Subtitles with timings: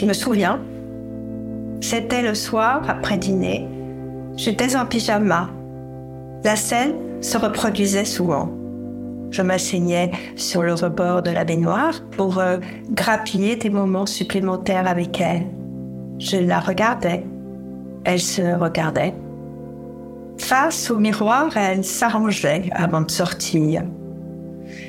[0.00, 0.58] Je me souviens.
[1.82, 3.68] C'était le soir, après dîner.
[4.34, 5.50] J'étais en pyjama.
[6.42, 8.48] La scène se reproduisait souvent.
[9.30, 12.56] Je m'asseignais sur le rebord de la baignoire pour euh,
[12.92, 15.48] grappiller des moments supplémentaires avec elle.
[16.18, 17.26] Je la regardais.
[18.04, 19.12] Elle se regardait.
[20.38, 23.82] Face au miroir, elle s'arrangeait avant de sortir.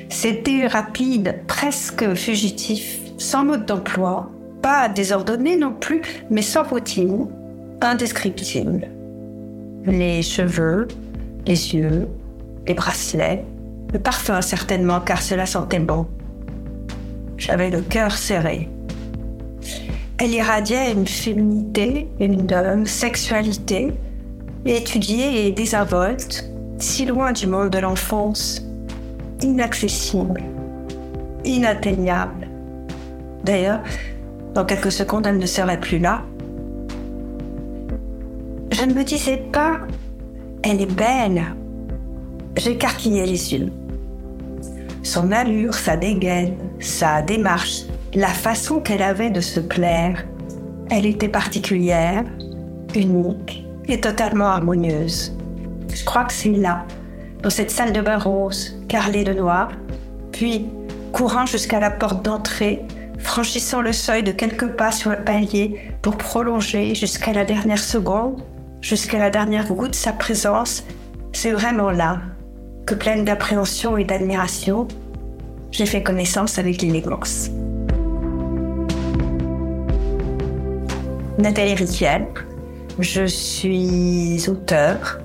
[0.08, 4.30] C'était rapide, presque fugitif, sans mode d'emploi,
[4.62, 7.26] pas désordonné non plus, mais sans routine,
[7.80, 8.88] indescriptible.
[9.84, 10.88] Les cheveux,
[11.46, 12.08] les yeux,
[12.66, 13.44] les bracelets,
[13.92, 16.06] le parfum certainement, car cela sentait bon.
[17.36, 18.68] J'avais le cœur serré.
[20.18, 23.92] Elle irradiait une féminité, une sexualité,
[24.64, 28.64] étudiée et désinvolte, si loin du monde de l'enfance,
[29.40, 30.42] inaccessible,
[31.44, 32.48] inatteignable.
[33.44, 33.80] D'ailleurs,
[34.54, 36.22] dans quelques secondes, elle ne serait plus là.
[38.70, 39.80] Je ne me disais pas,
[40.62, 41.42] elle est belle.
[42.56, 43.72] J'écarquillais les yeux.
[45.02, 47.82] Son allure, sa dégaine, sa démarche,
[48.14, 50.24] la façon qu'elle avait de se plaire,
[50.90, 52.24] elle était particulière,
[52.94, 55.34] unique et totalement harmonieuse.
[55.92, 56.84] Je crois que c'est là,
[57.42, 59.70] dans cette salle de bain rose, carrelée de noir,
[60.30, 60.66] puis
[61.12, 62.84] courant jusqu'à la porte d'entrée,
[63.22, 68.42] franchissant le seuil de quelques pas sur le palier pour prolonger jusqu'à la dernière seconde,
[68.80, 70.84] jusqu'à la dernière goutte sa présence,
[71.32, 72.20] c'est vraiment là
[72.86, 74.88] que pleine d'appréhension et d'admiration,
[75.70, 77.48] j'ai fait connaissance avec l'élégance.
[81.38, 82.26] Nathalie Riquiel,
[82.98, 85.21] je suis auteur.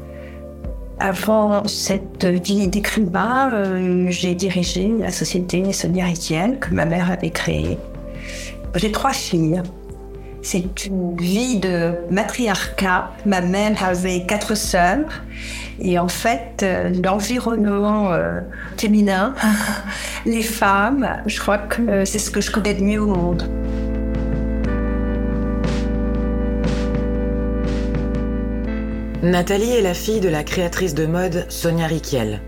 [1.00, 7.30] Avant cette vie d'écrivain, euh, j'ai dirigé la société Sonia Riquiel que ma mère avait
[7.30, 7.78] créée.
[8.74, 9.62] J'ai trois filles.
[10.42, 13.12] C'est une vie de matriarcat.
[13.28, 15.24] Ma mère avait quatre sœurs.
[15.80, 18.40] Et en fait, euh, l'environnement euh,
[18.78, 19.36] féminin,
[20.26, 23.48] les femmes, je crois que c'est ce que je connais de mieux au monde.
[29.24, 32.40] Nathalie est la fille de la créatrice de mode Sonia Riquiel.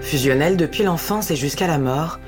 [0.00, 2.18] Fusionnelles depuis l'enfance et jusqu'à la mort,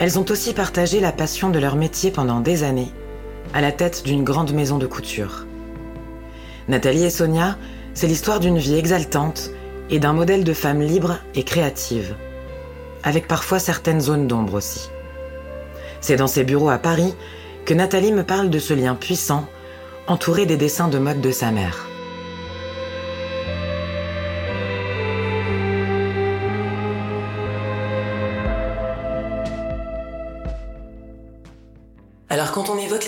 [0.00, 2.90] elles ont aussi partagé la passion de leur métier pendant des années,
[3.54, 5.46] à la tête d'une grande maison de couture.
[6.66, 7.56] Nathalie et Sonia,
[7.94, 9.52] c'est l'histoire d'une vie exaltante
[9.90, 12.16] et d'un modèle de femme libre et créative,
[13.04, 14.90] avec parfois certaines zones d'ombre aussi.
[16.00, 17.14] C'est dans ses bureaux à Paris
[17.64, 19.46] que Nathalie me parle de ce lien puissant,
[20.08, 21.86] entouré des dessins de mode de sa mère.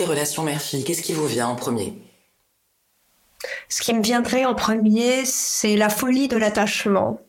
[0.05, 1.95] Relations mère-fille, qu'est-ce qui vous vient en premier?
[3.69, 7.21] Ce qui me viendrait en premier, c'est la folie de l'attachement,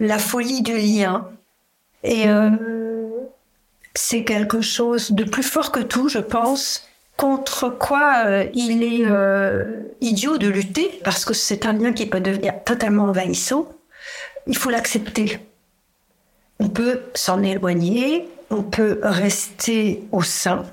[0.00, 1.28] la folie du lien.
[2.02, 2.50] Et euh,
[3.94, 9.04] c'est quelque chose de plus fort que tout, je pense, contre quoi euh, il est
[9.04, 13.68] euh, idiot de lutter, parce que c'est un lien qui peut devenir totalement envahissant.
[14.46, 15.40] Il faut l'accepter.
[16.60, 20.64] On peut s'en éloigner, on peut rester au sein,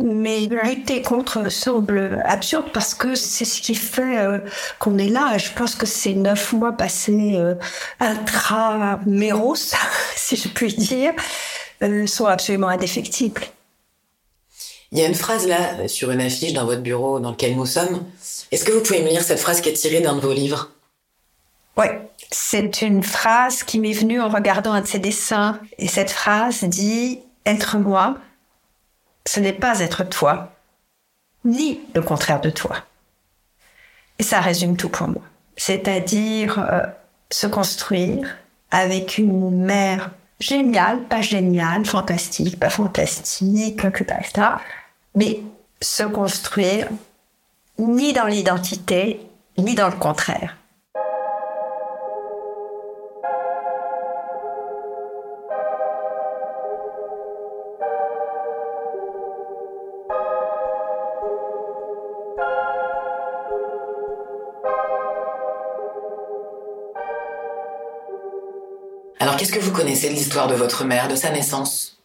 [0.00, 4.38] mais lutter contre semble absurde parce que c'est ce qui fait euh,
[4.78, 5.38] qu'on est là.
[5.38, 7.54] Je pense que ces neuf mois passés euh,
[8.00, 9.74] intraméros,
[10.16, 11.12] si je puis dire,
[11.82, 13.42] euh, sont absolument indéfectibles.
[14.90, 17.66] Il y a une phrase là sur une affiche dans votre bureau dans lequel nous
[17.66, 18.02] sommes.
[18.50, 20.70] Est-ce que vous pouvez me lire cette phrase qui est tirée d'un de vos livres?
[21.76, 21.86] Oui,
[22.30, 25.60] c'est une phrase qui m'est venue en regardant un de ses dessins.
[25.78, 28.16] Et cette phrase dit Être moi,
[29.28, 30.54] ce n'est pas être toi,
[31.44, 32.76] ni le contraire de toi.
[34.18, 35.22] Et ça résume tout pour moi.
[35.54, 36.86] C'est-à-dire euh,
[37.30, 38.38] se construire
[38.70, 44.48] avec une mère géniale, pas géniale, fantastique, pas fantastique, etc.
[45.14, 45.40] Mais
[45.82, 46.88] se construire
[47.78, 49.20] ni dans l'identité,
[49.58, 50.56] ni dans le contraire.
[69.38, 72.00] Qu'est-ce que vous connaissez de l'histoire de votre mère, de sa naissance?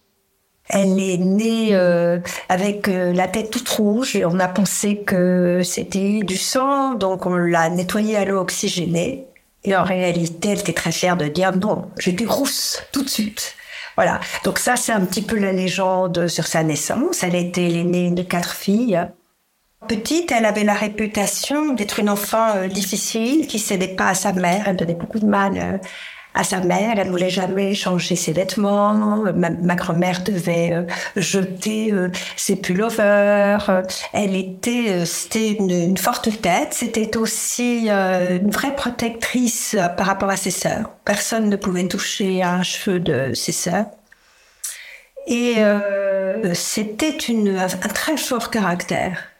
[0.69, 5.61] Elle est née euh, avec euh, la tête toute rouge et on a pensé que
[5.63, 9.25] c'était du sang, donc on l'a nettoyée à l'eau oxygénée.
[9.65, 13.55] Et en réalité, elle était très fière de dire non, j'étais rousse tout de suite.
[13.95, 14.19] Voilà.
[14.43, 17.23] Donc ça, c'est un petit peu la légende sur sa naissance.
[17.23, 18.99] Elle était l'aînée de quatre filles.
[19.87, 24.31] Petite, elle avait la réputation d'être une enfant euh, difficile, qui cédait pas à sa
[24.31, 24.63] mère.
[24.67, 25.81] Elle donnait beaucoup de mal
[26.33, 26.95] à sa mère.
[26.97, 29.23] Elle ne voulait jamais changer ses vêtements.
[29.33, 30.83] Ma, grand-mère devait euh,
[31.15, 33.83] jeter euh, ses pullovers.
[34.13, 36.73] Elle était, c'était une, forte tête.
[36.73, 40.89] C'était aussi une vraie protectrice par rapport à ses sœurs.
[41.05, 43.85] Personne ne pouvait toucher un cheveu de ses sœurs.
[45.27, 45.55] Et
[46.53, 49.32] c'était une, un très fort caractère.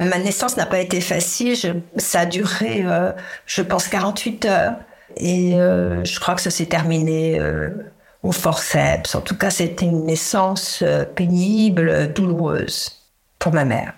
[0.00, 1.82] Ma naissance n'a pas été facile.
[1.96, 3.12] ça a duré, euh,
[3.46, 4.74] je pense, 48 heures.
[5.16, 7.70] Et euh, je crois que ça s'est terminé euh,
[8.22, 9.14] au forceps.
[9.14, 10.82] En tout cas, c'était une naissance
[11.14, 13.04] pénible, douloureuse
[13.38, 13.94] pour ma mère.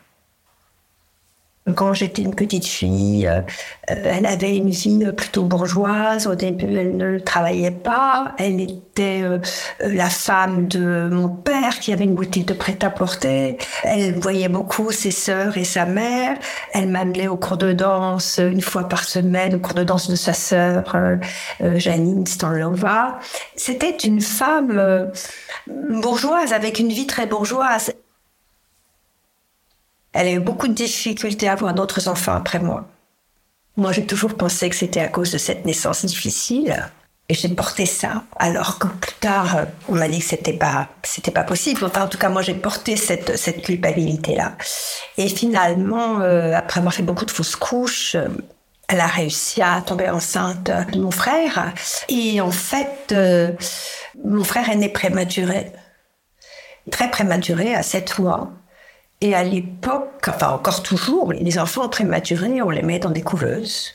[1.75, 3.41] Quand j'étais une petite fille, euh,
[3.89, 6.29] elle avait une vie plutôt bourgeoise.
[6.29, 8.37] Au début, elle ne travaillait pas.
[8.39, 9.39] Elle était euh,
[9.81, 13.59] la femme de mon père qui avait une boutique de prêt-à-porter.
[13.83, 16.39] Elle voyait beaucoup ses sœurs et sa mère.
[16.73, 20.17] Elle m'amenait au cours de danse une fois par semaine, au cours de danse de
[20.17, 21.17] sa sœur euh,
[21.79, 23.19] Janine Stanlova.
[23.57, 25.11] C'était une femme
[25.67, 27.93] bourgeoise avec une vie très bourgeoise.
[30.17, 32.89] Elle a eu beaucoup de difficultés à avoir d'autres enfants après moi.
[33.77, 36.91] Moi, j'ai toujours pensé que c'était à cause de cette naissance difficile.
[37.29, 41.33] Et j'ai porté ça, alors que plus tard, on m'a dit que c'était pas, c'était
[41.33, 41.85] pas possible.
[41.85, 44.53] Enfin, en tout cas, moi, j'ai porté cette, cette culpabilité-là.
[45.19, 48.29] Et finalement, euh, après avoir fait beaucoup de fausses couches, euh,
[48.89, 51.75] elle a réussi à tomber enceinte de mon frère.
[52.09, 53.51] Et en fait, euh,
[54.25, 55.73] mon frère est né prématuré.
[56.91, 58.53] Très prématuré, à 7 mois.
[59.21, 63.95] Et à l'époque, enfin encore toujours, les enfants prématurés, on les met dans des couveuses.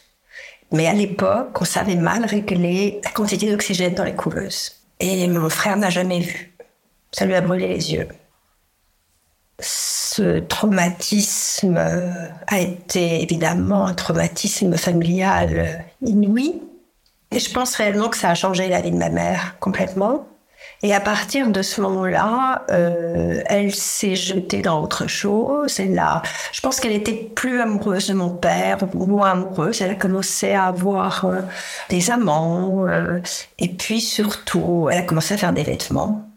[0.72, 4.72] Mais à l'époque, on savait mal régler la quantité d'oxygène dans les couveuses.
[5.00, 6.54] Et mon frère n'a jamais vu.
[7.12, 8.08] Ça lui a brûlé les yeux.
[9.60, 11.78] Ce traumatisme
[12.48, 16.62] a été évidemment un traumatisme familial inouï.
[17.32, 20.28] Et je pense réellement que ça a changé la vie de ma mère complètement.
[20.84, 25.80] Et à partir de ce moment-là, euh, elle s'est jetée dans autre chose.
[25.80, 29.82] Elle a, je pense qu'elle était plus amoureuse de mon père, moins amoureuse.
[29.82, 31.42] Elle a commencé à avoir euh,
[31.90, 32.88] des amants.
[32.88, 33.20] Euh,
[33.60, 36.28] et puis surtout, elle a commencé à faire des vêtements.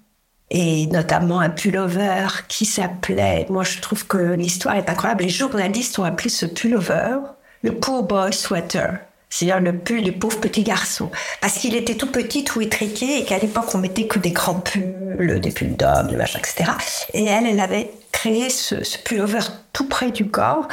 [0.51, 5.99] Et notamment un pullover qui s'appelait, moi je trouve que l'histoire est incroyable, les journalistes
[5.99, 7.17] ont appelé ce pullover
[7.63, 8.99] le Poor Boy Sweater
[9.35, 11.11] c'est-à-dire le pull du pauvre petit garçon.
[11.41, 14.61] Parce qu'il était tout petit, tout étriqué, et qu'à l'époque, on mettait que des grands
[14.61, 16.71] pulls, des pulls d'hommes, des machins, etc.
[17.15, 19.41] Et elle, elle avait créé ce, ce pullover
[19.73, 20.69] tout près du corps,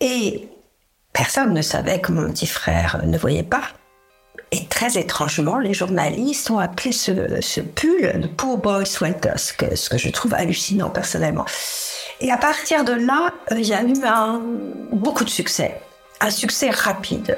[0.00, 0.48] et
[1.12, 3.64] personne ne savait que mon petit frère ne voyait pas.
[4.50, 9.98] Et très étrangement, les journalistes ont appelé ce, pull le Poor Boy Sweater, ce que,
[9.98, 11.44] je trouve hallucinant personnellement.
[12.20, 13.92] Et à partir de là, euh, il y a eu
[14.90, 15.78] beaucoup de succès,
[16.22, 17.36] un succès rapide.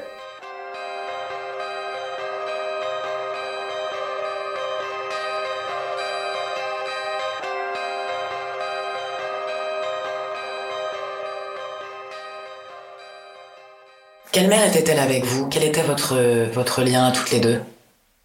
[14.31, 15.47] Quelle mère était-elle avec vous?
[15.47, 16.15] Quel était votre,
[16.53, 17.61] votre lien à toutes les deux?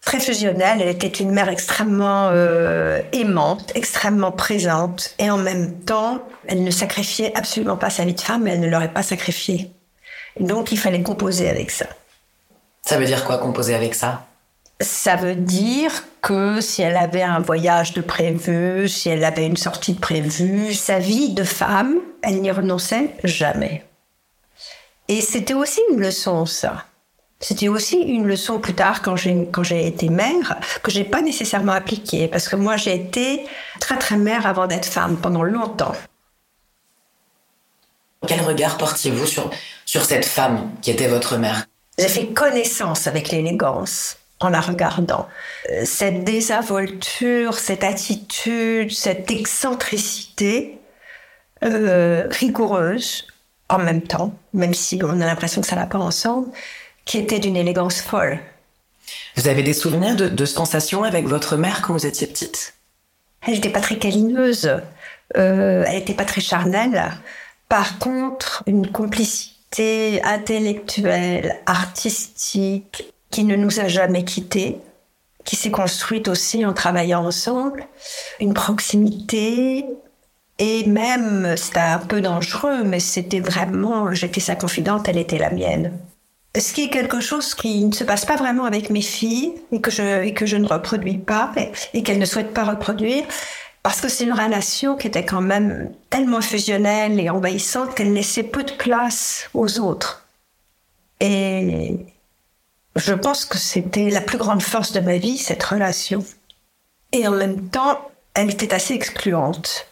[0.05, 6.19] Très fusionnelle, elle était une mère extrêmement euh, aimante, extrêmement présente, et en même temps,
[6.47, 9.71] elle ne sacrifiait absolument pas sa vie de femme, elle ne l'aurait pas sacrifiée.
[10.39, 11.87] Donc il fallait composer avec ça.
[12.83, 14.27] Ça veut dire quoi composer avec ça?
[14.81, 19.57] Ça veut dire que si elle avait un voyage de prévu, si elle avait une
[19.57, 23.85] sortie de prévue, sa vie de femme, elle n'y renonçait jamais.
[25.09, 26.85] Et c'était aussi une leçon, ça.
[27.41, 31.21] C'était aussi une leçon plus tard quand j'ai quand j'ai été mère que j'ai pas
[31.21, 33.45] nécessairement appliquée parce que moi j'ai été
[33.81, 35.95] très très mère avant d'être femme pendant longtemps.
[38.27, 39.51] Quel regard portiez-vous sur
[39.85, 41.67] sur cette femme qui était votre mère?
[41.99, 45.29] J'ai fait connaissance avec l'élégance en la regardant.
[45.71, 50.79] Euh, cette désinvolture, cette attitude, cette excentricité
[51.63, 53.27] euh, rigoureuse,
[53.69, 56.49] en même temps, même si on a l'impression que ça n'a pas ensemble,
[57.05, 58.39] qui était d'une élégance folle.
[59.37, 62.75] Vous avez des souvenirs de, sensations avec votre mère quand vous étiez petite?
[63.47, 64.67] Elle n'était pas très câlineuse,
[65.37, 67.13] euh, elle n'était pas très charnelle.
[67.69, 74.79] Par contre, une complicité intellectuelle, artistique, qui ne nous a jamais quittés,
[75.45, 77.87] qui s'est construite aussi en travaillant ensemble,
[78.39, 79.85] une proximité,
[80.59, 85.51] et même, c'était un peu dangereux, mais c'était vraiment, j'étais sa confidente, elle était la
[85.51, 85.93] mienne.
[86.57, 89.81] Ce qui est quelque chose qui ne se passe pas vraiment avec mes filles et
[89.81, 93.25] que je, que je ne reproduis pas et, et qu'elles ne souhaitent pas reproduire
[93.83, 98.45] parce que c'est une relation qui était quand même tellement fusionnelle et envahissante qu'elle laissait
[98.45, 100.27] peu de place aux autres.
[101.21, 101.97] Et
[102.97, 106.25] je pense que c'était la plus grande force de ma vie, cette relation.
[107.13, 108.01] Et en même temps,
[108.33, 109.87] elle était assez excluante.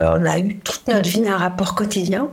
[0.00, 2.30] On a eu toute notre vie un rapport quotidien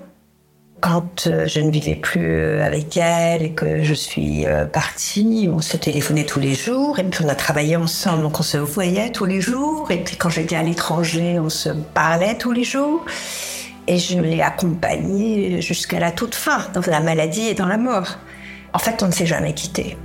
[0.82, 5.48] quand euh, je ne vivais plus euh, avec elle et que je suis euh, partie,
[5.52, 8.58] on se téléphonait tous les jours et puis on a travaillé ensemble, donc on se
[8.58, 9.90] voyait tous les jours.
[9.92, 13.06] Et puis quand j'étais à l'étranger, on se parlait tous les jours.
[13.88, 18.18] Et je l'ai accompagnée jusqu'à la toute fin, dans la maladie et dans la mort.
[18.74, 19.98] En fait, on ne s'est jamais quitté.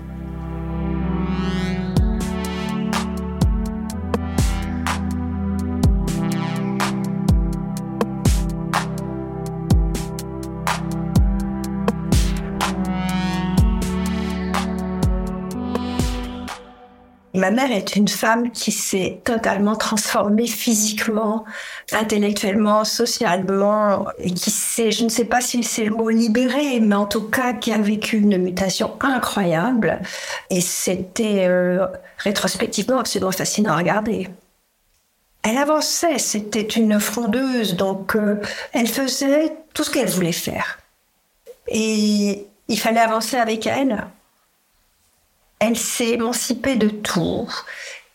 [17.36, 21.44] Ma mère est une femme qui s'est totalement transformée physiquement,
[21.92, 26.94] intellectuellement, socialement, et qui s'est, je ne sais pas si c'est le mot libéré, mais
[26.94, 30.00] en tout cas qui a vécu une mutation incroyable.
[30.48, 31.86] Et c'était euh,
[32.18, 34.28] rétrospectivement absolument fascinant à regarder.
[35.42, 38.40] Elle avançait, c'était une frondeuse, donc euh,
[38.72, 40.78] elle faisait tout ce qu'elle voulait faire.
[41.68, 44.06] Et il fallait avancer avec elle
[45.58, 47.48] elle s'est émancipée de tout.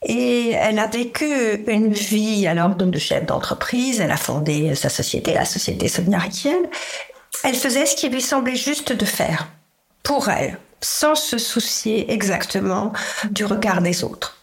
[0.03, 1.25] Et elle a vécu
[1.67, 4.01] une vie alors de chef d'entreprise.
[4.01, 6.19] Elle a fondé sa société, la société Sonia
[7.43, 9.48] Elle faisait ce qui lui semblait juste de faire
[10.01, 12.93] pour elle, sans se soucier exactement
[13.29, 14.38] du regard des autres.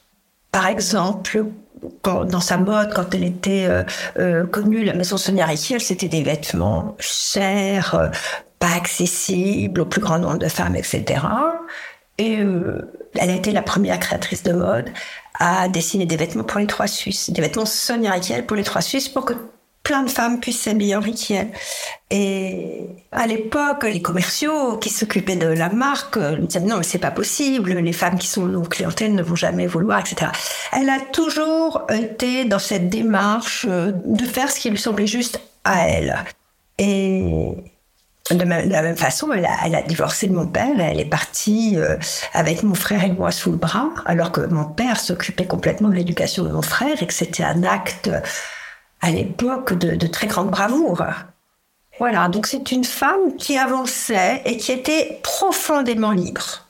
[0.53, 1.45] Par exemple,
[2.03, 3.83] dans sa mode, quand elle était euh,
[4.19, 8.09] euh, connue, la maison Riquel, c'était des vêtements chers, euh,
[8.59, 11.21] pas accessibles au plus grand nombre de femmes, etc.
[12.19, 14.91] Et euh, elle a été la première créatrice de mode
[15.39, 18.81] à dessiner des vêtements pour les trois Suisses, des vêtements Sonia Riquel pour les trois
[18.81, 19.35] Suisses pour que
[19.85, 21.49] plein de femmes puissent s'habiller en Riquel.
[22.11, 26.99] Et à l'époque, les commerciaux qui s'occupaient de la marque euh, disaient non, mais c'est
[26.99, 30.31] pas possible, les femmes qui sont nos clientèles ne vont jamais vouloir, etc.
[30.73, 35.41] Elle a toujours été dans cette démarche euh, de faire ce qui lui semblait juste
[35.65, 36.25] à elle.
[36.79, 37.55] Et
[38.31, 40.79] de, la même façon, elle a, divorcé de mon père.
[40.79, 41.97] Elle est partie euh,
[42.35, 45.95] avec mon frère et moi sous le bras, alors que mon père s'occupait complètement de
[45.95, 48.11] l'éducation de mon frère et que c'était un acte
[49.01, 51.05] à l'époque de, très grande bravoure.
[51.99, 56.67] Voilà, donc c'est une femme qui avançait et qui était profondément libre.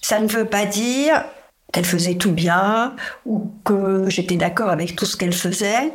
[0.00, 1.24] Ça ne veut pas dire
[1.72, 2.94] qu'elle faisait tout bien
[3.24, 5.92] ou que j'étais d'accord avec tout ce qu'elle faisait,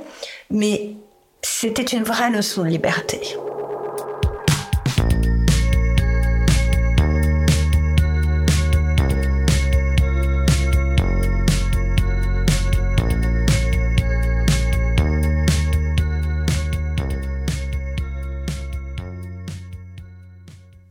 [0.50, 0.96] mais
[1.42, 3.38] c'était une vraie leçon de liberté.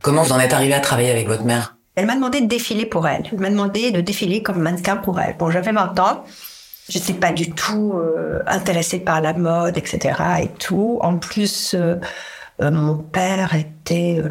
[0.01, 1.75] Comment vous en êtes arrivé à travailler avec votre mère?
[1.95, 3.23] Elle m'a demandé de défiler pour elle.
[3.31, 5.35] Elle m'a demandé de défiler comme mannequin pour elle.
[5.37, 6.23] Bon, j'avais 20 ans.
[6.89, 10.19] Je n'étais pas du tout euh, intéressée par la mode, etc.
[10.41, 10.97] et tout.
[11.01, 11.95] En plus, euh,
[12.61, 14.23] euh, mon père était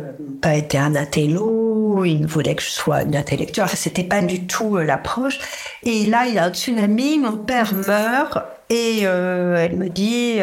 [0.42, 2.04] pas été un intello.
[2.04, 3.66] Il voulait que je sois une intellectuelle.
[3.66, 5.38] Enfin, c'était pas du tout l'approche.
[5.84, 7.18] Et là, il y a un tsunami.
[7.18, 8.38] Mon père meurt
[8.70, 10.40] et elle me dit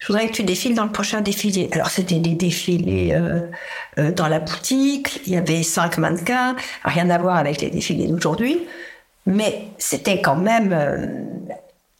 [0.00, 1.68] je voudrais que tu défiles dans le prochain défilé.
[1.72, 3.40] Alors c'était des défilés euh,
[3.98, 8.06] euh, dans la boutique, il y avait cinq mannequins, rien à voir avec les défilés
[8.06, 8.66] d'aujourd'hui,
[9.26, 11.06] mais c'était quand même euh,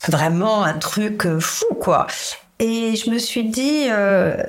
[0.09, 2.07] vraiment un truc fou, quoi.
[2.59, 4.47] Et je me suis dit, je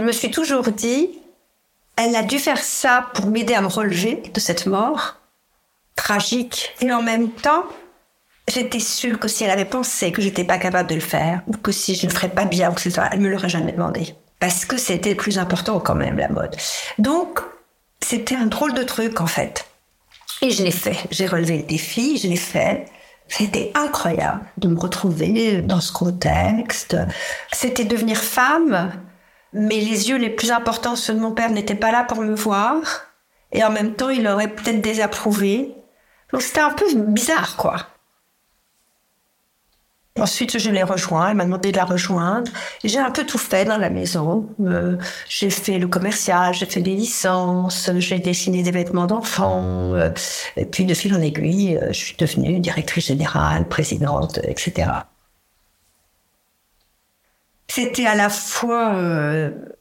[0.00, 1.18] me suis toujours dit,
[1.96, 5.16] elle a dû faire ça pour m'aider à me relever de cette mort
[5.96, 7.64] tragique, et en même temps,
[8.48, 11.52] J'étais sûre que si elle avait pensé que j'étais pas capable de le faire, ou
[11.52, 14.14] que si je ne ferais pas bien, ou que ce elle me l'aurait jamais demandé.
[14.40, 16.56] Parce que c'était le plus important quand même, la mode.
[16.98, 17.40] Donc,
[18.00, 19.66] c'était un drôle de truc, en fait.
[20.40, 20.96] Et je l'ai fait.
[21.10, 22.86] J'ai relevé le défi, je l'ai fait.
[23.28, 26.96] C'était incroyable de me retrouver dans ce contexte.
[27.52, 28.92] C'était devenir femme,
[29.52, 32.34] mais les yeux les plus importants, ceux de mon père, n'étaient pas là pour me
[32.34, 32.80] voir.
[33.52, 35.74] Et en même temps, il aurait peut-être désapprouvé.
[36.32, 37.76] Donc c'était un peu bizarre, quoi.
[40.20, 41.30] Ensuite, je l'ai rejoint.
[41.30, 42.50] Elle m'a demandé de la rejoindre.
[42.84, 44.46] J'ai un peu tout fait dans la maison.
[44.60, 44.96] Euh,
[45.28, 49.94] j'ai fait le commercial, j'ai fait des licences, j'ai dessiné des vêtements d'enfants.
[49.94, 50.10] Euh,
[50.56, 54.90] et puis, de fil en aiguille, euh, je suis devenue directrice générale, présidente, etc.
[57.70, 58.96] C'était à la fois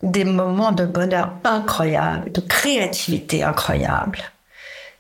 [0.04, 4.20] des moments de bonheur incroyables, de créativité incroyable,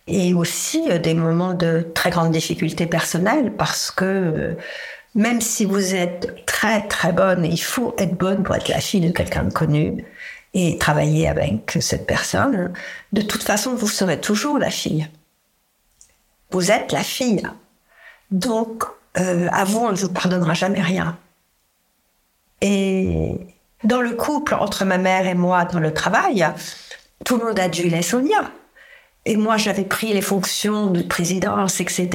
[0.08, 4.56] et aussi des moments de très grande difficulté personnelle parce que
[5.18, 9.02] même si vous êtes très très bonne, il faut être bonne pour être la fille
[9.02, 10.06] de quelqu'un de connu
[10.54, 12.72] et travailler avec cette personne,
[13.14, 15.08] de toute façon, vous serez toujours la fille.
[16.52, 17.42] Vous êtes la fille.
[18.30, 18.84] Donc,
[19.18, 21.18] euh, à vous, on ne vous pardonnera jamais rien.
[22.62, 23.38] Et
[23.84, 26.48] dans le couple entre ma mère et moi, dans le travail,
[27.26, 28.52] tout le monde a dû les Sonia.
[29.26, 32.10] Et moi, j'avais pris les fonctions de présidence, etc.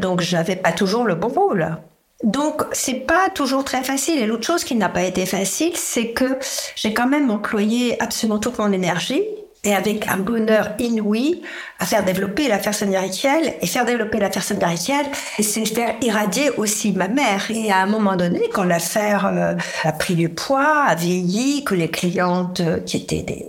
[0.00, 1.78] Donc, j'avais pas toujours le bon rôle.
[2.22, 4.20] Donc, c'est pas toujours très facile.
[4.20, 6.38] Et l'autre chose qui n'a pas été facile, c'est que
[6.76, 9.22] j'ai quand même employé absolument toute mon énergie
[9.64, 11.40] et avec un bonheur inouï
[11.78, 15.06] à faire développer la personne rituelle et faire développer la personne rituelle
[15.38, 19.54] et c'est faire irradier aussi ma mère et à un moment donné quand l'affaire euh,
[19.84, 23.46] a pris du poids a vieilli que les clientes euh, qui étaient des,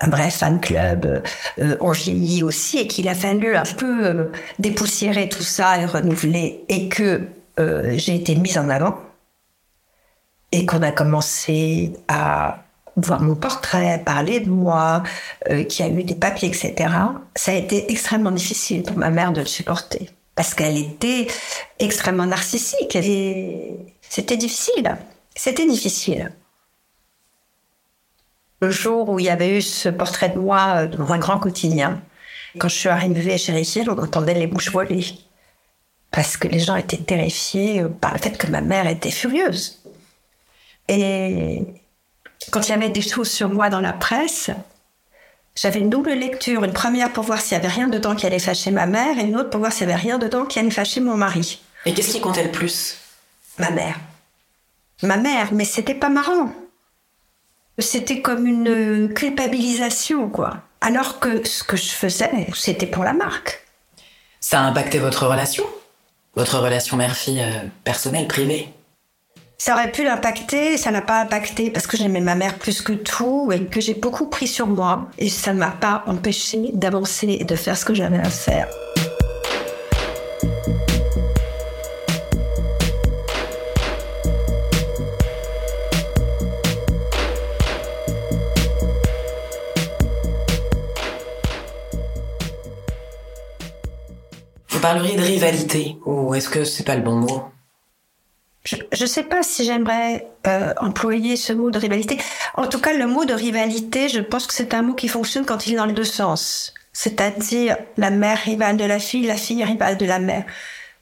[0.00, 1.22] un vrai fan club
[1.60, 6.64] euh, ont vieilli aussi et qu'il a fallu un peu dépoussiérer tout ça et renouveler
[6.68, 8.98] et que j'ai été mise en avant
[10.52, 12.64] et qu'on a commencé à
[12.96, 15.02] voir mon portrait, parler de moi,
[15.50, 16.74] euh, qui a eu des papiers, etc.
[17.34, 21.26] Ça a été extrêmement difficile pour ma mère de le supporter parce qu'elle était
[21.78, 22.96] extrêmement narcissique
[24.08, 24.96] c'était difficile.
[25.34, 26.32] C'était difficile.
[28.60, 31.38] Le jour où il y avait eu ce portrait de moi euh, dans un grand
[31.38, 32.00] quotidien,
[32.58, 35.04] quand je suis arrivée chez Richel, on entendait les bouches voler.
[36.14, 39.82] Parce que les gens étaient terrifiés euh, par le fait que ma mère était furieuse.
[40.88, 41.62] Et
[42.52, 44.50] quand il y avait des choses sur moi dans la presse,
[45.56, 46.62] j'avais une double lecture.
[46.62, 49.22] Une première pour voir s'il y avait rien dedans qui allait fâcher ma mère et
[49.22, 51.60] une autre pour voir s'il y avait rien dedans qui allait fâcher mon mari.
[51.84, 52.96] Et qu'est-ce qui comptait le plus?
[53.58, 53.98] Ma mère.
[55.02, 56.52] Ma mère, mais c'était pas marrant.
[57.78, 60.58] C'était comme une culpabilisation, quoi.
[60.80, 63.66] Alors que ce que je faisais, c'était pour la marque.
[64.38, 65.64] Ça a impacté votre relation?
[66.36, 68.68] Votre relation mère-fille euh, personnelle, privée?
[69.56, 72.92] Ça aurait pu l'impacter, ça n'a pas impacté parce que j'aimais ma mère plus que
[72.92, 75.08] tout et que j'ai beaucoup pris sur moi.
[75.16, 78.68] Et ça ne m'a pas empêché d'avancer et de faire ce que j'avais à faire.
[94.84, 97.44] Parleriez de rivalité, ou est-ce que c'est pas le bon mot?
[98.66, 102.18] Je ne sais pas si j'aimerais euh, employer ce mot de rivalité.
[102.54, 105.46] En tout cas, le mot de rivalité, je pense que c'est un mot qui fonctionne
[105.46, 106.74] quand il est dans les deux sens.
[106.92, 110.44] C'est-à-dire la mère rivale de la fille, la fille rivale de la mère.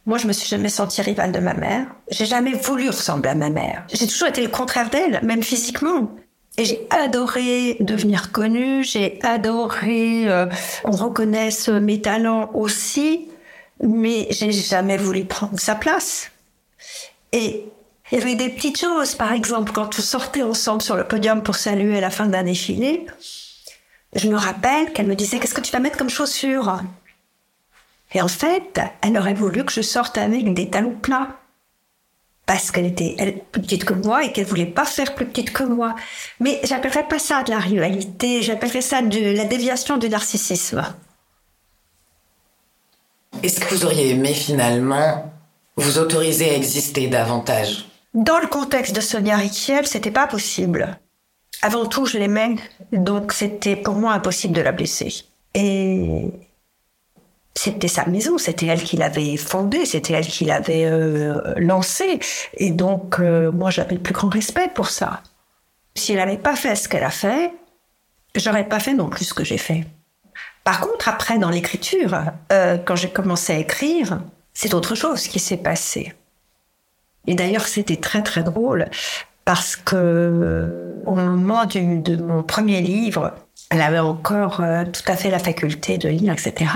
[0.06, 1.86] Moi, je me suis jamais sentie rivale de ma mère.
[2.08, 3.84] J'ai jamais voulu ressembler à ma mère.
[3.92, 6.08] J'ai toujours été le contraire d'elle, même physiquement.
[6.56, 10.46] Et j'ai adoré devenir connue, j'ai adoré euh,
[10.84, 13.28] qu'on reconnaisse mes talents aussi,
[13.82, 16.30] mais j'ai jamais voulu prendre sa place.
[17.32, 17.66] Et
[18.10, 21.42] il y avait des petites choses, par exemple, quand vous sortez ensemble sur le podium
[21.42, 23.06] pour saluer la fin d'un défilé,
[24.14, 26.80] je me rappelle qu'elle me disait Qu'est-ce que tu vas mettre comme chaussures
[28.12, 31.38] Et en fait, elle aurait voulu que je sorte avec des talons plats.
[32.44, 35.62] Parce qu'elle était plus petite que moi et qu'elle voulait pas faire plus petite que
[35.62, 35.94] moi.
[36.40, 40.84] Mais j'appellerais pas ça de la rivalité, j'appellerais ça de la déviation du narcissisme.
[43.42, 45.32] Est-ce que vous auriez aimé finalement
[45.76, 47.86] vous autorisez à exister davantage?
[48.14, 50.98] Dans le contexte de Sonia Riquiel, c'était pas possible.
[51.62, 52.56] Avant tout, je l'aimais,
[52.92, 55.24] donc c'était pour moi impossible de la blesser.
[55.54, 56.26] Et
[57.54, 62.20] c'était sa maison, c'était elle qui l'avait fondée, c'était elle qui l'avait euh, lancée.
[62.58, 65.22] Et donc, euh, moi, j'avais le plus grand respect pour ça.
[65.94, 67.52] Si elle n'avait pas fait ce qu'elle a fait,
[68.34, 69.84] j'aurais pas fait non plus ce que j'ai fait.
[70.64, 72.22] Par contre, après, dans l'écriture,
[72.52, 74.20] euh, quand j'ai commencé à écrire,
[74.54, 76.14] c'est autre chose qui s'est passé.
[77.26, 78.86] Et d'ailleurs, c'était très très drôle
[79.44, 83.32] parce que euh, au moment de mon premier livre,
[83.70, 86.70] elle avait encore euh, tout à fait la faculté de lire, etc.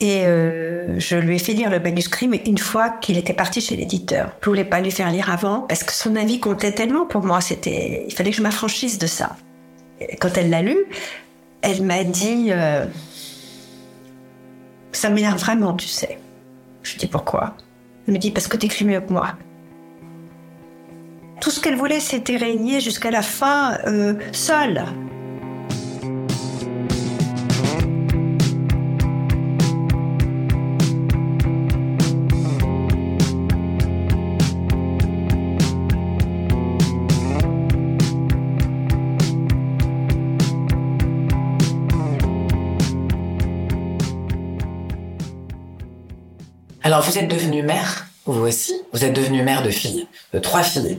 [0.00, 3.74] Et je lui ai fait lire le manuscrit, mais une fois qu'il était parti chez
[3.74, 4.30] l'éditeur.
[4.42, 7.40] Je voulais pas lui faire lire avant parce que son avis comptait tellement pour moi.
[7.40, 9.34] C'était, il fallait que je m'affranchisse de ça.
[10.20, 10.76] Quand elle l'a lu,
[11.62, 12.50] elle m'a dit,
[14.92, 16.18] ça m'énerve vraiment, tu sais.
[16.82, 17.56] Je dis pourquoi?
[18.06, 19.34] Elle me dit parce que t'écris mieux que moi.
[21.40, 24.84] Tout ce qu'elle voulait, c'était régner jusqu'à la fin euh, seule.
[46.88, 48.72] Alors vous êtes devenue mère, vous aussi.
[48.94, 50.98] Vous êtes devenue mère de filles, de trois filles.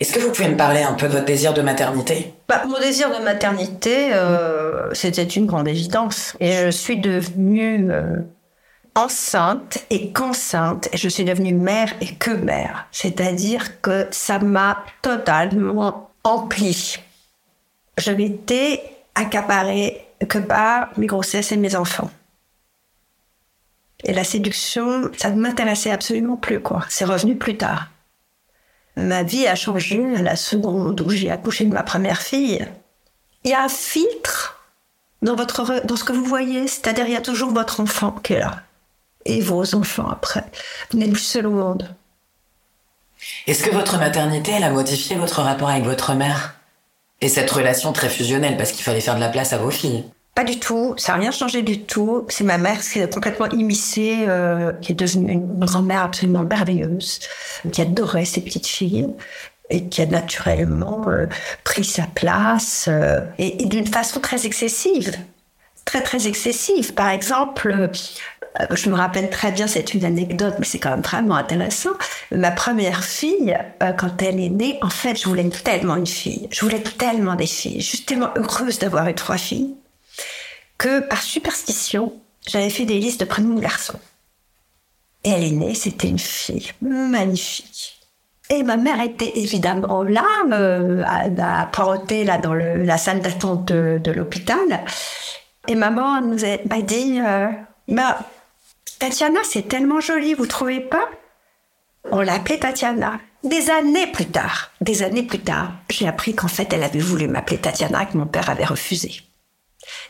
[0.00, 2.32] Est-ce que vous pouvez me parler un peu de votre désir de maternité?
[2.48, 6.34] Bah, Mon désir de maternité, euh, c'était une grande évidence.
[6.40, 8.22] Et je suis devenue euh,
[8.94, 12.86] enceinte et qu'enceinte, et je suis devenue mère et que mère.
[12.90, 16.96] C'est-à-dire que ça m'a totalement emplie.
[17.98, 18.82] Je n'étais
[19.14, 22.10] accaparée que par mes grossesses et mes enfants.
[24.04, 26.84] Et la séduction, ça ne m'intéressait absolument plus, quoi.
[26.88, 27.88] C'est revenu plus tard.
[28.96, 32.66] Ma vie a changé à la seconde où j'ai accouché de ma première fille.
[33.44, 34.60] Il y a un filtre
[35.22, 38.34] dans, votre, dans ce que vous voyez, c'est-à-dire il y a toujours votre enfant qui
[38.34, 38.62] est là.
[39.24, 40.44] Et vos enfants après.
[40.90, 41.94] Vous n'êtes plus seul au monde.
[43.46, 46.56] Est-ce que votre maternité, elle a modifié votre rapport avec votre mère?
[47.20, 50.04] Et cette relation très fusionnelle, parce qu'il fallait faire de la place à vos filles
[50.34, 52.24] pas du tout, ça n'a rien changé du tout.
[52.28, 57.20] C'est ma mère qui est complètement immiscée, euh, qui est devenue une grand-mère absolument merveilleuse,
[57.70, 59.08] qui adorait ses petites filles
[59.68, 61.26] et qui a naturellement euh,
[61.64, 65.14] pris sa place euh, et, d'une façon très excessive,
[65.84, 66.94] très très excessive.
[66.94, 67.90] Par exemple,
[68.70, 71.92] je me rappelle très bien, c'est une anecdote, mais c'est quand même vraiment intéressant.
[72.30, 73.54] Ma première fille,
[73.98, 76.48] quand elle est née, en fait, je voulais tellement une fille.
[76.50, 77.82] Je voulais tellement des filles.
[77.82, 79.74] Je suis tellement heureuse d'avoir eu trois filles
[80.82, 82.12] que par superstition,
[82.44, 84.00] j'avais fait des listes de prénoms de garçons.
[85.22, 88.00] Et elle est née, c'était une fille magnifique.
[88.50, 91.20] Et ma mère était évidemment là, euh, à,
[91.62, 94.84] à là dans la salle d'attente de, l'hôpital.
[95.68, 97.20] Et maman nous a dit,
[97.86, 98.18] bah,
[98.98, 101.08] Tatiana, c'est tellement joli, vous trouvez pas?
[102.10, 103.20] On l'appelait Tatiana.
[103.44, 107.28] Des années plus tard, des années plus tard, j'ai appris qu'en fait, elle avait voulu
[107.28, 109.22] m'appeler Tatiana, que mon père avait refusé.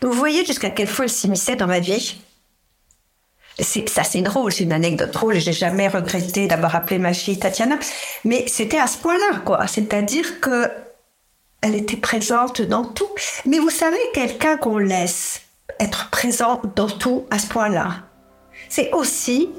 [0.00, 2.18] Vous voyez jusqu'à quelle fois elle s'immisçait dans ma vie
[3.58, 5.38] c'est ça c'est drôle, c'est une anecdote drôle.
[5.38, 7.78] J'ai jamais regretté d'avoir appelé ma fille Tatiana,
[8.24, 9.66] mais c'était à ce point-là, quoi.
[9.66, 10.70] C'est-à-dire que
[11.61, 13.08] elle était présente dans tout.
[13.46, 15.42] Mais vous savez, quelqu'un qu'on laisse
[15.78, 18.02] être présent dans tout à ce point-là,
[18.68, 19.50] c'est aussi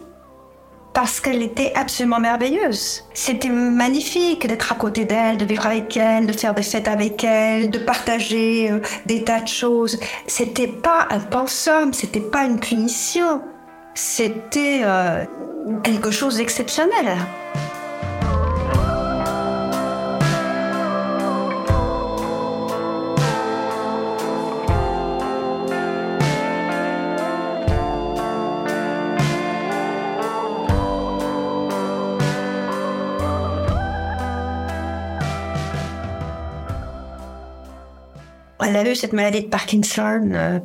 [0.93, 3.03] parce qu'elle était absolument merveilleuse.
[3.13, 7.23] C'était magnifique d'être à côté d'elle, de vivre avec elle, de faire des fêtes avec
[7.23, 9.99] elle, de partager euh, des tas de choses.
[10.27, 13.41] C'était pas un pensum, c'était pas une punition.
[13.95, 15.25] C'était euh,
[15.83, 17.17] quelque chose d'exceptionnel.
[38.65, 40.59] Elle a eu cette maladie de Parkinson euh,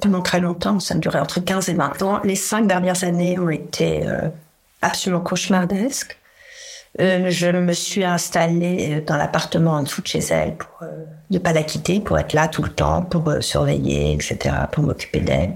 [0.00, 0.80] pendant très longtemps.
[0.80, 2.20] Ça a duré entre 15 et 20 ans.
[2.24, 4.28] Les cinq dernières années ont été euh,
[4.80, 6.18] absolument cauchemardesques.
[7.00, 10.86] Euh, je me suis installée dans l'appartement en dessous de chez elle pour
[11.30, 15.20] ne pas la quitter, pour être là tout le temps, pour surveiller, etc., pour m'occuper
[15.20, 15.54] d'elle.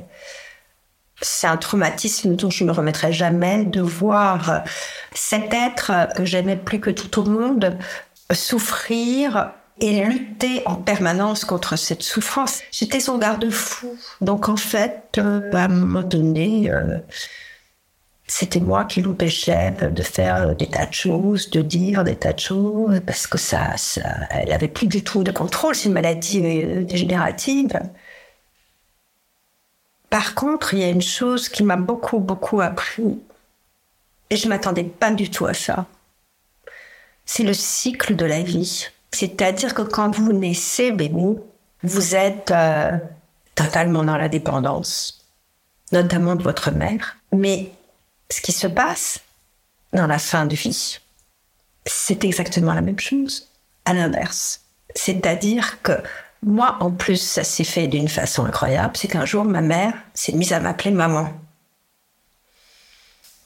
[1.20, 4.64] C'est un traumatisme dont je ne me remettrai jamais de voir
[5.14, 7.76] cet être que j'aimais plus que tout au monde
[8.32, 12.60] souffrir et lutter en permanence contre cette souffrance.
[12.70, 13.96] J'étais son garde-fou.
[14.20, 16.98] Donc en fait, euh, à un moment donné, euh,
[18.26, 22.40] c'était moi qui l'empêchais de faire des tas de choses, de dire des tas de
[22.40, 25.74] choses, parce que ça, ça elle avait plus du tout de contrôle.
[25.74, 27.78] C'est une maladie euh, dégénérative.
[30.08, 33.18] Par contre, il y a une chose qui m'a beaucoup, beaucoup appris,
[34.30, 35.86] et je m'attendais pas du tout à ça.
[37.26, 38.86] C'est le cycle de la vie.
[39.12, 41.36] C'est-à-dire que quand vous naissez bébé,
[41.82, 42.98] vous êtes euh,
[43.54, 45.24] totalement dans la dépendance,
[45.92, 47.16] notamment de votre mère.
[47.32, 47.70] Mais
[48.30, 49.20] ce qui se passe
[49.92, 50.98] dans la fin de vie,
[51.84, 53.48] c'est exactement la même chose,
[53.84, 54.62] à l'inverse.
[54.94, 55.92] C'est-à-dire que
[56.42, 60.32] moi, en plus, ça s'est fait d'une façon incroyable, c'est qu'un jour, ma mère s'est
[60.32, 61.32] mise à m'appeler maman.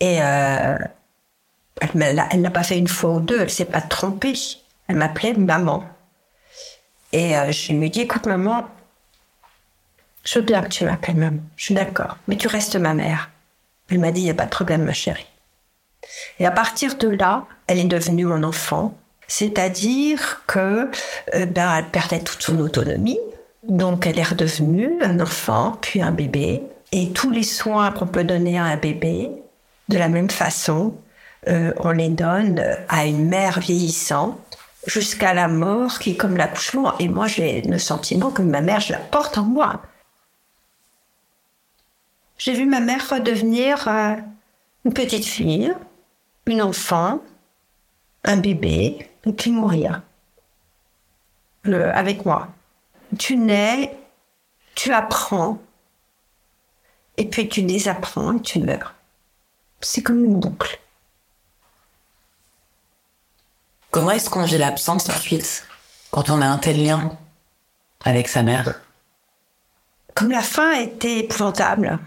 [0.00, 0.78] Et euh,
[1.80, 4.34] elle n'a pas fait une fois ou deux, elle s'est pas trompée.
[4.90, 5.84] Elle m'appelait maman.
[7.12, 8.64] Et euh, je lui ai dit, écoute maman,
[10.24, 11.38] je veux bien que tu m'appelles maman.
[11.54, 13.30] Je suis d'accord, mais tu restes ma mère.
[13.88, 15.28] Elle m'a dit, il n'y a pas de problème ma chérie.
[16.40, 18.92] Et à partir de là, elle est devenue mon enfant.
[19.28, 20.90] C'est-à-dire que
[21.36, 23.20] euh, ben, elle perdait toute son autonomie.
[23.62, 26.64] Donc elle est redevenue un enfant, puis un bébé.
[26.90, 29.30] Et tous les soins qu'on peut donner à un bébé,
[29.88, 30.96] de la même façon,
[31.46, 34.36] euh, on les donne à une mère vieillissante
[34.86, 36.96] jusqu'à la mort, qui est comme l'accouchement.
[36.98, 39.82] Et moi, j'ai le sentiment que ma mère, je la porte en moi.
[42.38, 44.16] J'ai vu ma mère redevenir euh,
[44.84, 45.74] une petite fille,
[46.46, 47.20] une enfant,
[48.24, 50.02] un bébé, et puis mourir.
[51.62, 52.48] Le, avec moi.
[53.18, 53.94] Tu nais,
[54.74, 55.58] tu apprends,
[57.18, 58.94] et puis tu désapprends et tu meurs.
[59.82, 60.80] C'est comme une boucle.
[63.90, 65.64] Comment est-ce qu'on vit l'absence ensuite
[66.12, 67.12] quand on a un tel lien
[68.04, 68.80] avec sa mère?
[70.14, 71.98] Comme la fin était épouvantable.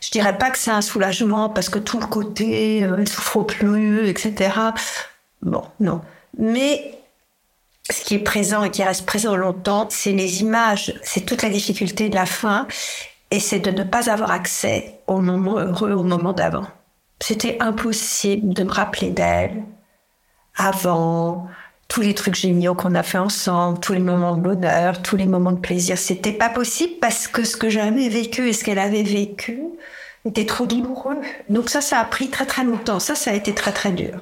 [0.00, 3.42] Je dirais pas que c'est un soulagement parce que tout le côté, euh, elle souffre
[3.42, 4.50] plus, etc.
[5.42, 6.00] Bon, non.
[6.36, 6.98] Mais
[7.90, 11.50] ce qui est présent et qui reste présent longtemps, c'est les images, c'est toute la
[11.50, 12.66] difficulté de la fin
[13.30, 16.66] et c'est de ne pas avoir accès au moment heureux, au moment d'avant.
[17.20, 19.62] C'était impossible de me rappeler d'elle
[20.58, 21.48] avant,
[21.88, 25.26] tous les trucs géniaux qu'on a fait ensemble, tous les moments de bonheur, tous les
[25.26, 25.96] moments de plaisir.
[25.96, 29.62] C'était pas possible parce que ce que j'avais vécu et ce qu'elle avait vécu
[30.26, 31.16] était trop douloureux.
[31.48, 33.00] Donc ça, ça a pris très très longtemps.
[33.00, 34.20] Ça, ça a été très très dur.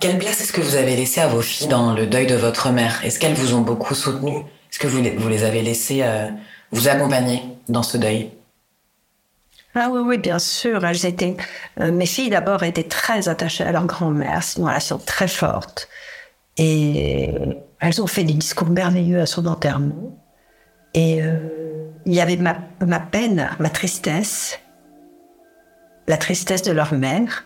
[0.00, 2.70] Quelle place est-ce que vous avez laissé à vos filles dans le deuil de votre
[2.70, 3.00] mère?
[3.04, 6.28] Est-ce qu'elles vous ont beaucoup soutenu Est-ce que vous les, vous les avez laissées euh,
[6.72, 8.30] vous accompagner dans ce deuil?
[9.76, 10.84] Ah oui, oui, bien sûr.
[10.84, 11.36] Elles étaient,
[11.80, 14.42] euh, mes filles d'abord étaient très attachées à leur grand-mère.
[14.42, 15.88] C'est une relation très forte.
[16.56, 17.30] Et
[17.80, 20.18] elles ont fait des discours merveilleux à son enterrement.
[20.94, 21.36] Et euh,
[22.06, 24.58] il y avait ma, ma peine, ma tristesse,
[26.08, 27.44] la tristesse de leur mère,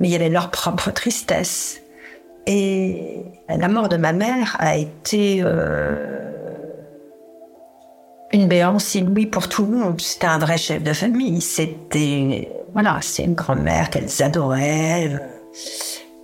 [0.00, 1.80] mais il y avait leur propre tristesse.
[2.46, 6.33] Et la mort de ma mère a été euh,
[8.34, 10.00] une béance inouïe pour tout le monde.
[10.00, 11.40] C'était un vrai chef de famille.
[11.40, 15.12] C'était, voilà, c'est une grand-mère qu'elles adoraient.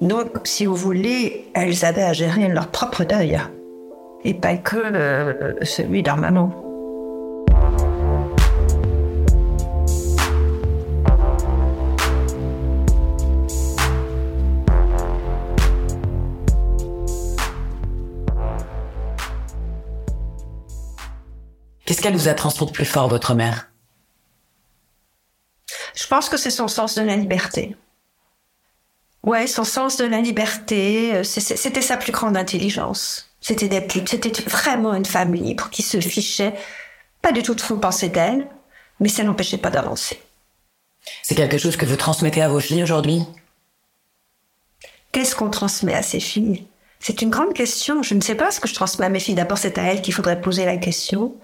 [0.00, 3.38] Donc, si vous voulez, elles avaient à gérer leur propre deuil.
[4.24, 6.69] Et pas que euh, celui de leur maman.
[22.00, 23.68] Qu'est-ce qu'elle vous a transmis de plus fort, votre mère?
[25.94, 27.76] Je pense que c'est son sens de la liberté.
[29.22, 33.28] Ouais, son sens de la liberté, euh, c'était sa plus grande intelligence.
[33.42, 33.68] C'était
[34.06, 36.54] c'était vraiment une femme libre qui se fichait
[37.20, 38.48] pas du tout de ce qu'on pensait d'elle,
[38.98, 40.22] mais ça n'empêchait pas d'avancer.
[41.22, 43.26] C'est quelque chose que vous transmettez à vos filles aujourd'hui?
[45.12, 46.64] Qu'est-ce qu'on transmet à ses filles?
[46.98, 48.02] C'est une grande question.
[48.02, 49.34] Je ne sais pas ce que je transmets à mes filles.
[49.34, 51.34] D'abord, c'est à elles qu'il faudrait poser la question.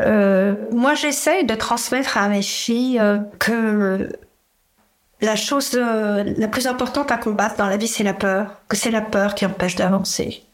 [0.00, 4.08] Euh, moi, j'essaye de transmettre à mes filles euh, que
[5.20, 8.60] la chose euh, la plus importante à combattre dans la vie, c'est la peur.
[8.68, 10.44] Que c'est la peur qui empêche d'avancer.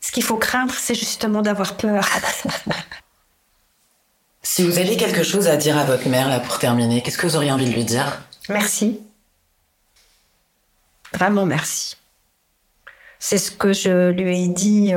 [0.00, 2.08] Ce qu'il faut craindre, c'est justement d'avoir peur.
[4.42, 7.26] si vous aviez quelque chose à dire à votre mère, là, pour terminer, qu'est-ce que
[7.26, 8.22] vous auriez envie de lui dire?
[8.48, 9.00] Merci.
[11.12, 11.96] Vraiment merci.
[13.18, 14.92] C'est ce que je lui ai dit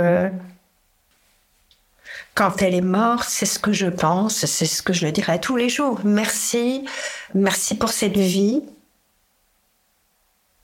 [2.38, 5.42] quand elle est morte, c'est ce que je pense, c'est ce que je le dirai
[5.42, 6.00] tous les jours.
[6.04, 6.86] Merci,
[7.34, 8.62] merci pour cette vie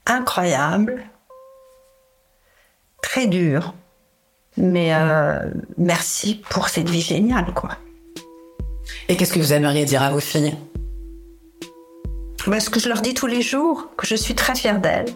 [0.05, 1.03] incroyable,
[3.01, 3.73] très dure,
[4.55, 5.39] mais euh,
[5.77, 7.71] merci pour cette vie géniale, quoi.
[9.09, 10.55] Et qu'est-ce que vous aimeriez dire à vos filles?
[12.45, 15.11] Ben, Ce que je leur dis tous les jours, que je suis très fière d'elles,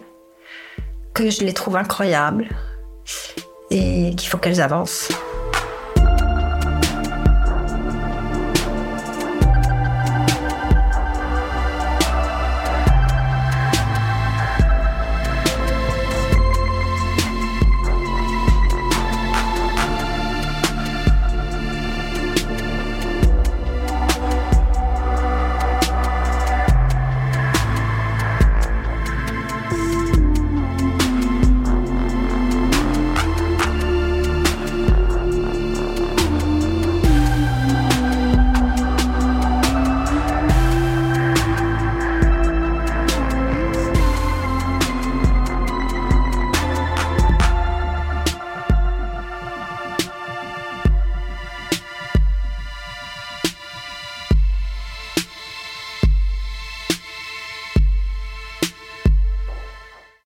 [1.14, 2.48] que je les trouve incroyables
[3.70, 5.08] et qu'il faut qu'elles avancent.